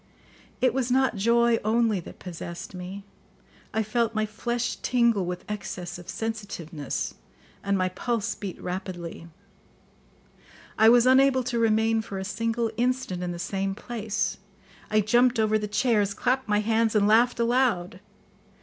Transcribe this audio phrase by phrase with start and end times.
[0.61, 3.03] It was not joy only that possessed me;
[3.71, 7.13] I felt my flesh tingle with excess of sensitiveness,
[7.63, 9.27] and my pulse beat rapidly.
[10.75, 14.39] I was unable to remain for a single instant in the same place;
[14.89, 17.99] I jumped over the chairs, clapped my hands, and laughed aloud.